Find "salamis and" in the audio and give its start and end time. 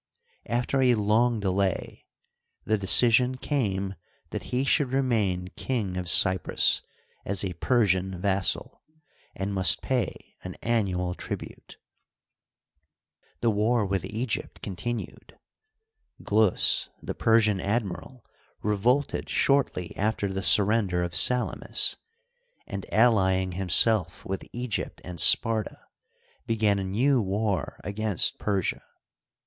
21.13-22.91